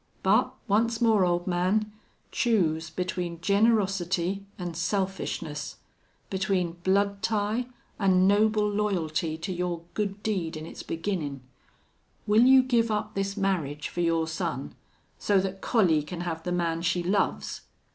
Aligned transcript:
But, 0.23 0.55
once 0.67 0.99
more, 0.99 1.23
old 1.23 1.45
man, 1.45 1.91
choose 2.31 2.89
between 2.89 3.39
generosity 3.39 4.47
an' 4.57 4.73
selfishness. 4.73 5.75
Between 6.31 6.71
blood 6.83 7.21
tie 7.21 7.67
an' 7.99 8.25
noble 8.25 8.67
loyalty 8.67 9.37
to 9.37 9.53
your 9.53 9.83
good 9.93 10.23
deed 10.23 10.57
in 10.57 10.65
its 10.65 10.81
beginnin'.... 10.81 11.41
Will 12.25 12.45
you 12.47 12.63
give 12.63 12.89
up 12.89 13.13
this 13.13 13.37
marriage 13.37 13.89
for 13.89 14.01
your 14.01 14.27
son 14.27 14.73
so 15.19 15.39
that 15.39 15.61
Collie 15.61 16.01
can 16.01 16.21
have 16.21 16.41
the 16.41 16.51
man 16.51 16.81
she 16.81 17.03
loves?" 17.03 17.61